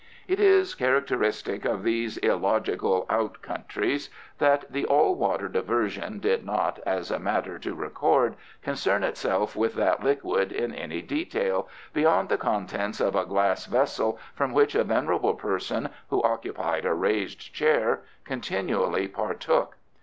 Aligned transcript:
It 0.27 0.39
is 0.39 0.73
characteristic 0.73 1.63
of 1.63 1.83
these 1.83 2.17
illogical 2.17 3.05
out 3.07 3.43
countries 3.43 4.09
that 4.39 4.65
the 4.67 4.83
all 4.87 5.13
water 5.13 5.47
diversion 5.47 6.17
did 6.17 6.43
not, 6.43 6.79
as 6.87 7.11
a 7.11 7.19
matter 7.19 7.59
to 7.59 7.75
record, 7.75 8.35
concern 8.63 9.03
itself 9.03 9.55
with 9.55 9.75
that 9.75 10.03
liquid 10.03 10.51
in 10.51 10.73
any 10.73 11.03
detail, 11.03 11.69
beyond 11.93 12.29
the 12.29 12.37
contents 12.39 12.99
of 12.99 13.15
a 13.15 13.25
glass 13.25 13.67
vessel 13.67 14.17
from 14.33 14.53
which 14.53 14.73
a 14.73 14.83
venerable 14.83 15.35
person, 15.35 15.89
who 16.09 16.23
occupied 16.23 16.83
a 16.83 16.95
raised 16.95 17.53
chair, 17.53 18.01
continually 18.23 19.07
partook. 19.07 19.75